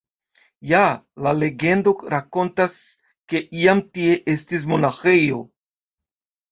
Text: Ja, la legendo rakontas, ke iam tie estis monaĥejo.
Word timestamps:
Ja, 0.69 0.79
la 1.25 1.33
legendo 1.41 1.93
rakontas, 2.15 2.81
ke 3.35 3.45
iam 3.61 3.87
tie 3.95 4.19
estis 4.37 4.69
monaĥejo. 4.75 5.41